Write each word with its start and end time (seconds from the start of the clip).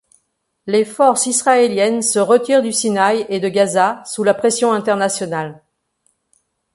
Les 0.65 0.83
forces 0.83 1.27
israéliennes 1.27 2.01
se 2.01 2.17
retirent 2.17 2.63
du 2.63 2.71
Sinaï 2.73 3.23
et 3.29 3.39
de 3.39 3.47
Gaza 3.49 4.01
sous 4.07 4.23
la 4.23 4.33
pression 4.33 4.71
internationale. 4.73 5.61